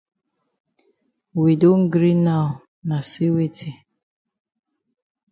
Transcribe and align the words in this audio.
We 1.35 1.51
don 1.63 1.79
gree 1.93 2.17
now 2.29 2.47
na 2.87 2.97
say 3.11 3.29
weti? 3.35 3.69